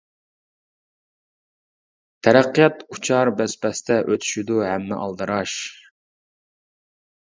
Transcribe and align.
تەرەققىيات 2.29 2.83
ئۇچار 2.97 3.33
بەس-بەستە، 3.37 4.01
ئۆتىشىدۇ 4.09 4.61
ھەممە 4.73 5.01
ئالدىراش. 5.07 5.59